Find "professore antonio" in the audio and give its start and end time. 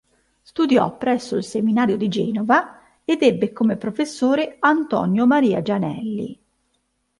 3.77-5.27